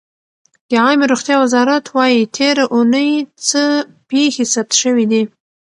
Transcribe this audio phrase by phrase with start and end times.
[0.69, 3.09] د عامې روغتیا وزارت وایي تېره اوونۍ
[3.49, 3.61] څه
[4.09, 5.23] پېښې ثبت شوې دي.